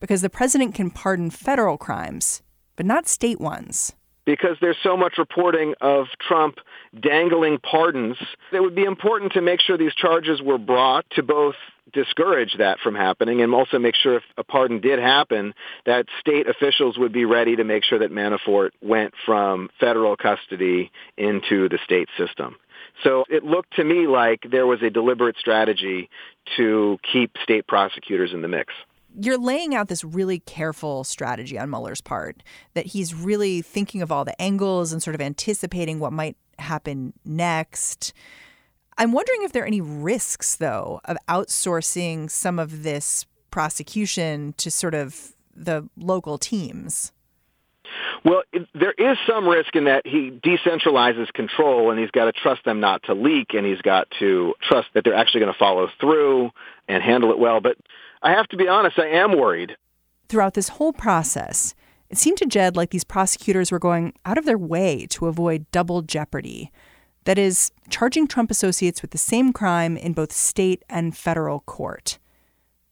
because 0.00 0.22
the 0.22 0.30
president 0.30 0.74
can 0.74 0.90
pardon 0.90 1.30
federal 1.30 1.76
crimes, 1.76 2.42
but 2.76 2.86
not 2.86 3.06
state 3.06 3.40
ones. 3.40 3.92
Because 4.24 4.56
there's 4.60 4.78
so 4.82 4.96
much 4.96 5.18
reporting 5.18 5.74
of 5.80 6.06
Trump 6.26 6.56
dangling 6.98 7.58
pardons, 7.58 8.16
it 8.52 8.60
would 8.60 8.74
be 8.74 8.84
important 8.84 9.32
to 9.32 9.42
make 9.42 9.60
sure 9.60 9.76
these 9.76 9.94
charges 9.94 10.40
were 10.40 10.58
brought 10.58 11.04
to 11.10 11.22
both 11.22 11.56
discourage 11.92 12.54
that 12.58 12.78
from 12.80 12.94
happening 12.94 13.42
and 13.42 13.54
also 13.54 13.78
make 13.78 13.94
sure 13.94 14.16
if 14.16 14.22
a 14.36 14.44
pardon 14.44 14.80
did 14.80 14.98
happen, 14.98 15.54
that 15.86 16.06
state 16.20 16.48
officials 16.48 16.98
would 16.98 17.12
be 17.12 17.24
ready 17.24 17.56
to 17.56 17.64
make 17.64 17.84
sure 17.84 17.98
that 17.98 18.10
Manafort 18.10 18.70
went 18.80 19.14
from 19.24 19.68
federal 19.78 20.16
custody 20.16 20.90
into 21.16 21.68
the 21.68 21.78
state 21.84 22.08
system. 22.16 22.56
So 23.04 23.24
it 23.28 23.44
looked 23.44 23.76
to 23.76 23.84
me 23.84 24.06
like 24.06 24.40
there 24.50 24.66
was 24.66 24.82
a 24.82 24.90
deliberate 24.90 25.36
strategy 25.38 26.08
to 26.56 26.98
keep 27.10 27.36
state 27.42 27.66
prosecutors 27.66 28.32
in 28.32 28.42
the 28.42 28.48
mix. 28.48 28.72
You're 29.18 29.38
laying 29.38 29.74
out 29.74 29.88
this 29.88 30.04
really 30.04 30.38
careful 30.40 31.04
strategy 31.04 31.58
on 31.58 31.68
Mueller's 31.68 32.00
part, 32.00 32.42
that 32.74 32.86
he's 32.86 33.14
really 33.14 33.60
thinking 33.60 34.00
of 34.00 34.10
all 34.10 34.24
the 34.24 34.40
angles 34.40 34.92
and 34.92 35.02
sort 35.02 35.14
of 35.14 35.20
anticipating 35.20 36.00
what 36.00 36.12
might 36.12 36.36
happen 36.58 37.12
next. 37.24 38.14
I'm 39.02 39.10
wondering 39.10 39.42
if 39.42 39.50
there 39.50 39.64
are 39.64 39.66
any 39.66 39.80
risks, 39.80 40.54
though, 40.54 41.00
of 41.06 41.16
outsourcing 41.28 42.30
some 42.30 42.60
of 42.60 42.84
this 42.84 43.26
prosecution 43.50 44.54
to 44.58 44.70
sort 44.70 44.94
of 44.94 45.34
the 45.52 45.88
local 45.96 46.38
teams. 46.38 47.10
Well, 48.24 48.44
it, 48.52 48.68
there 48.76 48.92
is 48.92 49.18
some 49.26 49.48
risk 49.48 49.74
in 49.74 49.86
that 49.86 50.06
he 50.06 50.30
decentralizes 50.30 51.32
control 51.32 51.90
and 51.90 51.98
he's 51.98 52.12
got 52.12 52.26
to 52.26 52.32
trust 52.32 52.64
them 52.64 52.78
not 52.78 53.02
to 53.06 53.14
leak 53.14 53.54
and 53.54 53.66
he's 53.66 53.82
got 53.82 54.06
to 54.20 54.54
trust 54.62 54.86
that 54.94 55.02
they're 55.02 55.16
actually 55.16 55.40
going 55.40 55.52
to 55.52 55.58
follow 55.58 55.88
through 56.00 56.52
and 56.86 57.02
handle 57.02 57.32
it 57.32 57.40
well. 57.40 57.60
But 57.60 57.78
I 58.22 58.30
have 58.30 58.46
to 58.50 58.56
be 58.56 58.68
honest, 58.68 59.00
I 59.00 59.08
am 59.08 59.36
worried. 59.36 59.76
Throughout 60.28 60.54
this 60.54 60.68
whole 60.68 60.92
process, 60.92 61.74
it 62.08 62.18
seemed 62.18 62.38
to 62.38 62.46
Jed 62.46 62.76
like 62.76 62.90
these 62.90 63.02
prosecutors 63.02 63.72
were 63.72 63.80
going 63.80 64.12
out 64.24 64.38
of 64.38 64.44
their 64.44 64.56
way 64.56 65.08
to 65.10 65.26
avoid 65.26 65.68
double 65.72 66.02
jeopardy. 66.02 66.70
That 67.24 67.38
is, 67.38 67.70
charging 67.88 68.26
Trump 68.26 68.50
associates 68.50 69.00
with 69.02 69.12
the 69.12 69.18
same 69.18 69.52
crime 69.52 69.96
in 69.96 70.12
both 70.12 70.32
state 70.32 70.82
and 70.88 71.16
federal 71.16 71.60
court. 71.60 72.18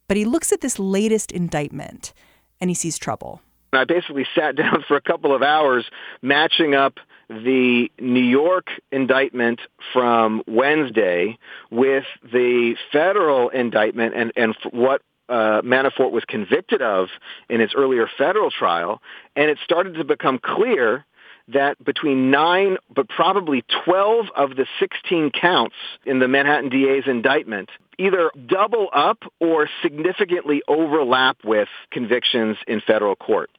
But 0.06 0.16
he 0.16 0.24
looks 0.24 0.52
at 0.52 0.60
this 0.60 0.78
latest 0.78 1.32
indictment 1.32 2.12
and 2.60 2.70
he 2.70 2.74
sees 2.74 2.98
trouble. 2.98 3.40
I 3.72 3.84
basically 3.84 4.26
sat 4.34 4.56
down 4.62 4.84
for 4.86 4.96
a 4.96 5.00
couple 5.00 5.34
of 5.34 5.42
hours 5.42 5.84
matching 6.22 6.74
up 6.74 6.98
the 7.28 7.90
New 8.00 8.24
York 8.24 8.66
indictment 8.90 9.60
from 9.92 10.42
Wednesday 10.48 11.38
with 11.70 12.04
the 12.24 12.74
federal 12.92 13.50
indictment 13.50 14.14
and, 14.16 14.32
and 14.36 14.56
what 14.72 15.02
uh, 15.28 15.62
Manafort 15.62 16.10
was 16.10 16.24
convicted 16.26 16.82
of 16.82 17.08
in 17.48 17.60
his 17.60 17.70
earlier 17.76 18.10
federal 18.18 18.50
trial. 18.50 19.00
And 19.36 19.48
it 19.48 19.58
started 19.62 19.94
to 19.94 20.04
become 20.04 20.40
clear 20.42 21.06
that 21.48 21.82
between 21.84 22.30
nine, 22.30 22.76
but 22.94 23.08
probably 23.08 23.64
12 23.84 24.26
of 24.36 24.50
the 24.56 24.66
16 24.78 25.30
counts 25.30 25.76
in 26.04 26.18
the 26.18 26.28
Manhattan 26.28 26.70
DA's 26.70 27.04
indictment 27.06 27.70
either 27.98 28.30
double 28.46 28.88
up 28.94 29.18
or 29.40 29.68
significantly 29.82 30.62
overlap 30.66 31.36
with 31.44 31.68
convictions 31.90 32.56
in 32.66 32.80
federal 32.80 33.14
court 33.14 33.50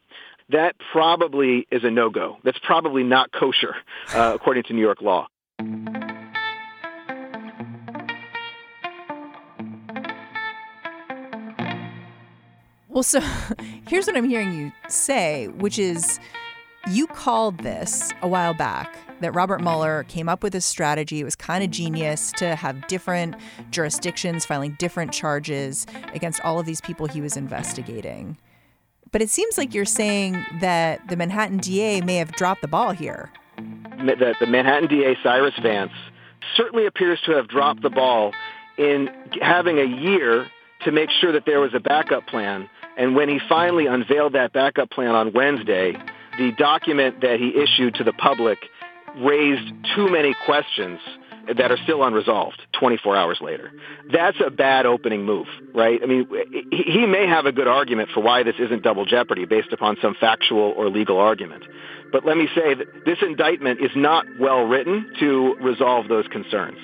that 0.52 0.76
probably 0.92 1.68
is 1.72 1.84
a 1.84 1.90
no-go. 1.90 2.38
That's 2.44 2.60
probably 2.64 3.04
not 3.04 3.32
kosher, 3.32 3.76
uh, 4.14 4.34
according 4.36 4.64
to 4.64 4.74
New 4.74 4.82
York 4.82 5.02
law. 5.02 5.28
Well, 12.90 13.04
so 13.04 13.22
here's 13.88 14.08
what 14.08 14.18
I'm 14.18 14.28
hearing 14.28 14.54
you 14.54 14.72
say, 14.90 15.48
which 15.48 15.80
is 15.80 16.20
you 16.90 17.08
called 17.08 17.60
this 17.60 18.12
a 18.22 18.28
while 18.28 18.54
back 18.54 18.98
that 19.22 19.34
Robert 19.34 19.62
Mueller 19.62 20.04
came 20.08 20.28
up 20.28 20.42
with 20.44 20.56
a 20.56 20.62
strategy. 20.62 21.20
It 21.20 21.24
was 21.24 21.36
kind 21.36 21.64
of 21.64 21.70
genius 21.70 22.32
to 22.38 22.56
have 22.56 22.88
different 22.88 23.36
jurisdictions 23.70 24.46
filing 24.46 24.76
different 24.80 25.14
charges 25.14 25.86
against 26.14 26.42
all 26.42 26.60
of 26.60 26.66
these 26.66 26.82
people 26.82 27.08
he 27.08 27.22
was 27.22 27.38
investigating. 27.38 28.38
But 29.12 29.22
it 29.22 29.30
seems 29.30 29.58
like 29.58 29.74
you're 29.74 29.86
saying 29.86 30.44
that 30.62 31.08
the 31.08 31.16
Manhattan 31.16 31.58
DA 31.58 32.02
may 32.02 32.16
have 32.16 32.32
dropped 32.32 32.62
the 32.62 32.68
ball 32.68 32.92
here. 32.92 33.32
The, 33.58 34.36
the 34.40 34.48
Manhattan 34.48 34.88
DA, 34.88 35.16
Cyrus 35.22 35.54
Vance, 35.62 35.92
certainly 36.56 36.86
appears 36.86 37.20
to 37.26 37.34
have 37.34 37.48
dropped 37.48 37.82
the 37.82 37.90
ball 37.90 38.34
in 38.78 39.10
having 39.42 39.78
a 39.78 39.86
year 39.86 40.48
to 40.86 40.92
make 40.92 41.10
sure 41.12 41.32
that 41.34 41.46
there 41.46 41.60
was 41.60 41.74
a 41.76 41.80
backup 41.80 42.26
plan. 42.28 42.70
And 42.98 43.16
when 43.16 43.30
he 43.30 43.40
finally 43.48 43.86
unveiled 43.86 44.34
that 44.34 44.54
backup 44.54 44.90
plan 44.90 45.12
on 45.12 45.34
Wednesday, 45.34 45.96
the 46.38 46.52
document 46.58 47.22
that 47.22 47.40
he 47.40 47.56
issued 47.56 47.96
to 47.96 48.04
the 48.04 48.14
public 48.14 48.58
raised 49.18 49.72
too 49.96 50.10
many 50.10 50.34
questions 50.46 51.00
that 51.48 51.72
are 51.72 51.78
still 51.84 52.04
unresolved 52.04 52.62
24 52.80 53.16
hours 53.16 53.40
later. 53.42 53.72
That's 54.12 54.38
a 54.46 54.50
bad 54.50 54.86
opening 54.86 55.26
move, 55.26 55.48
right? 55.74 56.00
I 56.02 56.06
mean, 56.06 56.28
he 56.72 57.06
may 57.06 57.28
have 57.28 57.46
a 57.46 57.52
good 57.52 57.68
argument 57.68 58.10
for 58.14 58.22
why 58.22 58.44
this 58.44 58.56
isn't 58.60 58.84
double 58.84 59.06
jeopardy 59.06 59.46
based 59.46 59.74
upon 59.74 59.98
some 60.02 60.16
factual 60.20 60.74
or 60.78 60.90
legal 60.90 61.18
argument. 61.18 61.64
But 62.12 62.26
let 62.26 62.38
me 62.38 62.48
say 62.54 62.74
that 62.74 63.06
this 63.06 63.18
indictment 63.22 63.82
is 63.82 63.92
not 63.96 64.26
well 64.40 64.64
written 64.64 65.12
to 65.20 65.56
resolve 65.62 66.08
those 66.08 66.28
concerns. 66.28 66.78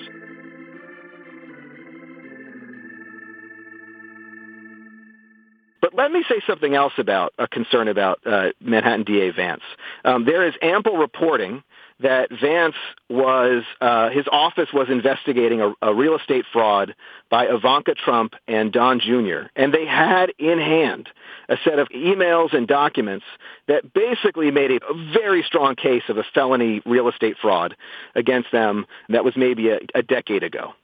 Let 5.98 6.12
me 6.12 6.24
say 6.28 6.40
something 6.46 6.74
else 6.74 6.92
about 6.96 7.34
a 7.38 7.48
concern 7.48 7.88
about 7.88 8.20
uh, 8.24 8.50
Manhattan 8.60 9.02
DA 9.02 9.30
Vance. 9.30 9.64
Um, 10.04 10.24
there 10.24 10.46
is 10.46 10.54
ample 10.62 10.96
reporting 10.96 11.64
that 12.00 12.30
Vance 12.30 12.76
was, 13.10 13.64
uh, 13.80 14.10
his 14.10 14.24
office 14.30 14.68
was 14.72 14.88
investigating 14.88 15.60
a, 15.60 15.74
a 15.82 15.92
real 15.92 16.16
estate 16.16 16.44
fraud 16.52 16.94
by 17.28 17.46
Ivanka 17.46 17.94
Trump 17.94 18.34
and 18.46 18.72
Don 18.72 19.00
Jr. 19.00 19.48
And 19.56 19.74
they 19.74 19.84
had 19.84 20.32
in 20.38 20.60
hand 20.60 21.08
a 21.48 21.56
set 21.64 21.80
of 21.80 21.88
emails 21.88 22.54
and 22.54 22.68
documents 22.68 23.24
that 23.66 23.92
basically 23.92 24.52
made 24.52 24.70
a, 24.70 24.78
very 25.12 25.42
strong 25.42 25.74
case 25.74 26.04
of 26.08 26.18
a 26.18 26.24
felony 26.32 26.80
real 26.86 27.08
estate 27.08 27.36
fraud 27.42 27.74
against 28.14 28.52
them 28.52 28.86
that 29.08 29.24
was 29.24 29.34
maybe 29.36 29.70
a, 29.70 29.80
a 29.96 30.02
decade 30.02 30.44
ago. 30.44 30.74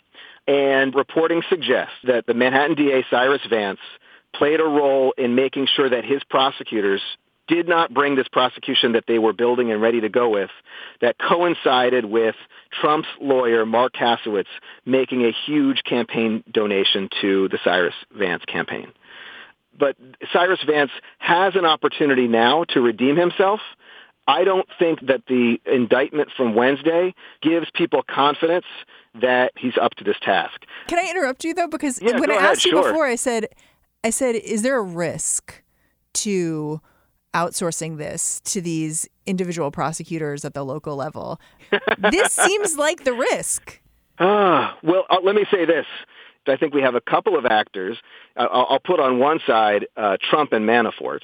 And 0.49 0.93
reporting 0.95 1.43
suggests 1.49 1.95
that 2.03 2.27
the 2.27 2.35
Manhattan 2.35 2.75
DA, 2.75 3.05
Cyrus 3.09 3.41
Vance, 3.49 3.79
played 4.35 4.61
a 4.61 4.65
role 4.65 5.15
in 5.17 5.35
making 5.35 5.67
sure 5.75 5.89
that 5.89 6.05
his 6.05 6.23
prosecutors 6.25 7.01
did 7.47 7.69
not 7.69 7.93
bring 7.93 8.17
this 8.17 8.29
prosecution 8.29 8.93
that 8.93 9.05
they 9.07 9.19
were 9.19 9.33
building 9.33 9.71
and 9.71 9.83
ready 9.83 10.01
to 10.01 10.09
go 10.09 10.31
with 10.31 10.51
that 11.01 11.17
coincided 11.19 12.05
with 12.07 12.35
Trump's 12.81 13.09
lawyer, 13.21 13.67
Marc 13.67 13.93
Kasowitz, 13.93 14.47
making 14.87 15.25
a 15.25 15.33
huge 15.47 15.83
campaign 15.85 16.43
donation 16.51 17.09
to 17.21 17.49
the 17.51 17.59
Cyrus 17.63 17.95
Vance 18.17 18.43
campaign. 18.47 18.93
But 19.79 19.97
Cyrus 20.33 20.61
Vance 20.67 20.91
has 21.19 21.55
an 21.57 21.65
opportunity 21.67 22.29
now 22.29 22.65
to 22.71 22.81
redeem 22.81 23.17
himself. 23.17 23.61
I 24.27 24.45
don't 24.45 24.67
think 24.79 25.01
that 25.07 25.23
the 25.29 25.61
indictment 25.67 26.31
from 26.35 26.55
Wednesday 26.55 27.15
gives 27.43 27.67
people 27.75 28.03
confidence 28.09 28.65
that 29.21 29.53
he's 29.57 29.77
up 29.81 29.95
to 29.97 30.05
this 30.05 30.17
task. 30.23 30.63
Can 30.89 30.99
I 30.99 31.11
interrupt 31.11 31.45
you 31.45 31.53
though? 31.53 31.69
Because 31.69 32.01
Yeah, 32.01 32.19
when 32.19 32.31
I 32.31 32.37
ahead, 32.37 32.53
asked 32.53 32.65
you 32.65 32.71
sure. 32.73 32.85
before, 32.85 33.07
I 33.07 33.17
said, 33.17 33.49
I 34.05 34.11
said, 34.11 34.37
is 34.37 34.63
there 34.63 34.77
a 34.77 34.83
risk 34.83 35.63
to 36.15 36.81
outsourcing 37.33 37.97
this 37.97 38.41
to 38.41 38.61
these 38.61 39.09
individual 39.25 39.71
prosecutors 39.71 40.45
at 40.45 40.53
the 40.53 40.63
local 40.63 40.95
level? 40.95 41.41
this 41.99 42.33
seems 42.47 42.77
like 42.77 43.05
the 43.05 43.15
risk. 43.15 43.81
Ah, 44.19 44.79
well, 44.83 45.07
uh, 45.09 45.17
let 45.23 45.35
me 45.35 45.47
say 45.51 45.65
this. 45.65 45.87
I 46.47 46.57
think 46.57 46.75
we 46.75 46.83
have 46.83 46.95
a 46.95 47.01
couple 47.01 47.39
of 47.39 47.47
actors. 47.47 47.97
Uh, 48.37 48.47
I'll, 48.51 48.67
I'll 48.71 48.79
put 48.79 49.01
on 49.01 49.19
one 49.19 49.41
side 49.47 49.87
uh, 49.97 50.19
Trump 50.21 50.53
and 50.53 50.69
Manafort. 50.69 51.23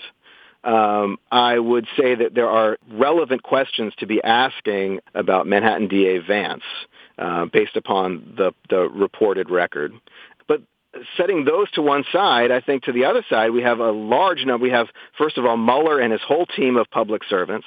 Um, 0.64 1.18
I 1.30 1.58
would 1.58 1.86
say 1.98 2.14
that 2.14 2.34
there 2.34 2.48
are 2.48 2.78
relevant 2.90 3.42
questions 3.42 3.92
to 3.98 4.06
be 4.06 4.22
asking 4.22 5.00
about 5.14 5.46
Manhattan 5.46 5.88
DA 5.88 6.18
Vance 6.18 6.64
uh, 7.18 7.44
based 7.46 7.76
upon 7.76 8.34
the, 8.36 8.52
the 8.68 8.88
reported 8.88 9.50
record. 9.50 9.92
But 10.48 10.62
setting 11.16 11.44
those 11.44 11.70
to 11.72 11.82
one 11.82 12.04
side, 12.12 12.50
I 12.50 12.60
think 12.60 12.84
to 12.84 12.92
the 12.92 13.04
other 13.04 13.24
side, 13.28 13.50
we 13.50 13.62
have 13.62 13.80
a 13.80 13.90
large 13.90 14.44
number. 14.44 14.62
We 14.64 14.70
have, 14.70 14.88
first 15.16 15.38
of 15.38 15.44
all, 15.44 15.56
Mueller 15.56 15.98
and 16.00 16.12
his 16.12 16.22
whole 16.26 16.46
team 16.46 16.76
of 16.76 16.90
public 16.90 17.22
servants. 17.28 17.66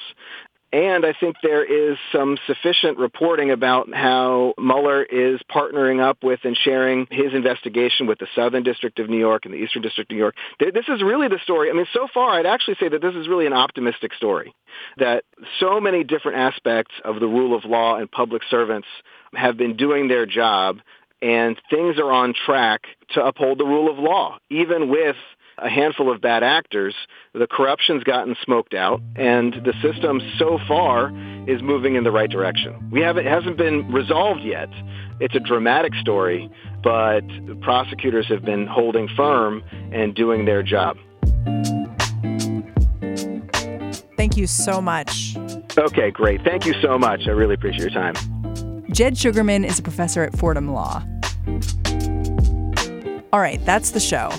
And 0.73 1.05
I 1.05 1.13
think 1.13 1.35
there 1.43 1.63
is 1.63 1.99
some 2.11 2.35
sufficient 2.47 2.97
reporting 2.97 3.51
about 3.51 3.93
how 3.93 4.55
Mueller 4.57 5.03
is 5.03 5.39
partnering 5.47 6.01
up 6.01 6.23
with 6.23 6.39
and 6.43 6.57
sharing 6.57 7.05
his 7.11 7.31
investigation 7.35 8.07
with 8.07 8.17
the 8.17 8.25
Southern 8.33 8.63
District 8.63 8.97
of 8.97 9.07
New 9.07 9.19
York 9.19 9.45
and 9.45 9.53
the 9.53 9.59
Eastern 9.59 9.83
District 9.83 10.11
of 10.11 10.15
New 10.15 10.19
York. 10.19 10.35
This 10.59 10.87
is 10.87 11.03
really 11.03 11.27
the 11.27 11.37
story. 11.43 11.69
I 11.69 11.73
mean, 11.73 11.85
so 11.93 12.07
far, 12.11 12.31
I'd 12.31 12.47
actually 12.47 12.77
say 12.79 12.89
that 12.89 13.03
this 13.03 13.13
is 13.13 13.27
really 13.27 13.45
an 13.45 13.53
optimistic 13.53 14.15
story. 14.15 14.55
That 14.97 15.25
so 15.59 15.79
many 15.79 16.03
different 16.03 16.39
aspects 16.39 16.95
of 17.05 17.19
the 17.19 17.27
rule 17.27 17.55
of 17.55 17.65
law 17.65 17.97
and 17.97 18.09
public 18.09 18.41
servants 18.49 18.87
have 19.35 19.57
been 19.57 19.77
doing 19.77 20.07
their 20.07 20.25
job 20.25 20.79
and 21.23 21.59
things 21.69 21.97
are 21.97 22.11
on 22.11 22.33
track 22.33 22.81
to 23.13 23.25
uphold 23.25 23.57
the 23.57 23.65
rule 23.65 23.89
of 23.89 23.97
law, 23.97 24.37
even 24.49 24.89
with 24.89 25.15
a 25.57 25.69
handful 25.69 26.11
of 26.11 26.19
bad 26.19 26.43
actors, 26.43 26.93
the 27.33 27.47
corruption's 27.47 28.03
gotten 28.03 28.35
smoked 28.43 28.73
out, 28.73 29.01
and 29.15 29.53
the 29.63 29.73
system 29.81 30.19
so 30.37 30.59
far 30.67 31.13
is 31.47 31.61
moving 31.61 31.95
in 31.95 32.03
the 32.03 32.11
right 32.11 32.29
direction. 32.29 32.89
We 32.91 33.01
haven't, 33.01 33.25
it 33.25 33.29
hasn't 33.29 33.57
been 33.57 33.89
resolved 33.91 34.41
yet. 34.41 34.69
It's 35.19 35.35
a 35.35 35.39
dramatic 35.39 35.93
story, 35.95 36.49
but 36.83 37.21
prosecutors 37.61 38.27
have 38.27 38.43
been 38.43 38.67
holding 38.67 39.07
firm 39.15 39.63
and 39.93 40.13
doing 40.13 40.45
their 40.45 40.63
job. 40.63 40.97
Thank 44.17 44.35
you 44.35 44.47
so 44.47 44.81
much. 44.81 45.37
Okay, 45.77 46.11
great. 46.11 46.41
Thank 46.43 46.65
you 46.65 46.73
so 46.81 46.97
much. 46.97 47.27
I 47.27 47.31
really 47.31 47.55
appreciate 47.55 47.91
your 47.91 48.01
time. 48.01 48.15
Jed 48.93 49.15
Shugerman 49.15 49.65
is 49.65 49.79
a 49.79 49.81
professor 49.81 50.21
at 50.21 50.37
Fordham 50.37 50.71
Law. 50.71 51.03
All 53.33 53.39
right, 53.39 53.59
that's 53.65 53.89
the 53.89 53.99
show. 53.99 54.29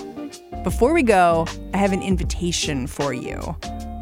Before 0.63 0.93
we 0.93 1.03
go, 1.03 1.45
I 1.73 1.77
have 1.77 1.91
an 1.91 2.01
invitation 2.01 2.87
for 2.87 3.11
you 3.11 3.57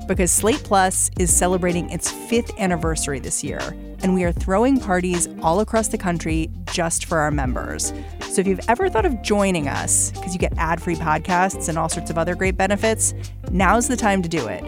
because 0.07 0.31
Slate 0.31 0.63
Plus 0.63 1.09
is 1.17 1.35
celebrating 1.35 1.89
its 1.89 2.11
fifth 2.11 2.51
anniversary 2.59 3.19
this 3.19 3.43
year, 3.43 3.61
and 4.03 4.13
we 4.13 4.23
are 4.25 4.31
throwing 4.31 4.79
parties 4.79 5.27
all 5.41 5.59
across 5.59 5.87
the 5.87 5.97
country 5.97 6.51
just 6.71 7.05
for 7.05 7.17
our 7.17 7.31
members. 7.31 7.91
So 8.21 8.39
if 8.39 8.45
you've 8.45 8.69
ever 8.69 8.89
thought 8.89 9.07
of 9.07 9.23
joining 9.23 9.67
us, 9.67 10.11
because 10.11 10.33
you 10.33 10.39
get 10.39 10.55
ad 10.57 10.79
free 10.79 10.95
podcasts 10.95 11.67
and 11.67 11.79
all 11.79 11.89
sorts 11.89 12.11
of 12.11 12.19
other 12.19 12.35
great 12.35 12.57
benefits, 12.57 13.15
now's 13.49 13.87
the 13.87 13.97
time 13.97 14.21
to 14.21 14.29
do 14.29 14.45
it. 14.47 14.63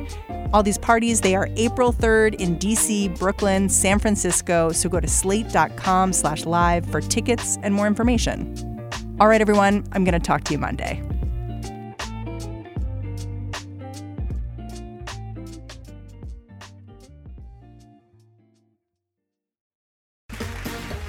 All 0.56 0.64
these 0.64 0.78
parties, 0.78 1.20
they 1.20 1.36
are 1.36 1.50
April 1.58 1.92
3rd 1.92 2.36
in 2.36 2.58
DC, 2.58 3.20
Brooklyn, 3.20 3.68
San 3.68 4.00
Francisco. 4.00 4.72
So 4.72 4.88
go 4.88 5.02
to 5.02 5.08
slate.com 5.08 6.14
slash 6.14 6.46
live 6.46 6.86
for 6.86 7.02
tickets 7.02 7.58
and 7.62 7.74
more 7.74 7.88
information. 7.88 8.56
All 9.20 9.28
right, 9.28 9.42
everyone, 9.42 9.84
I'm 9.92 10.06
going 10.06 10.14
to 10.14 10.20
talk 10.26 10.46
to 10.46 10.54
you 10.54 10.58
Monday. 10.58 11.04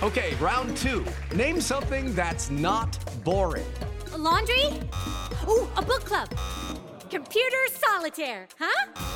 Okay, 0.02 0.34
round 0.40 0.76
two. 0.76 1.06
Name 1.36 1.60
something 1.60 2.12
that's 2.16 2.50
not 2.50 2.98
boring. 3.22 3.64
A 4.12 4.18
laundry? 4.18 4.64
Ooh, 5.48 5.68
a 5.76 5.82
book 5.82 6.04
club. 6.04 6.36
Computer 7.10 7.56
solitaire, 7.70 8.48
huh? 8.58 9.15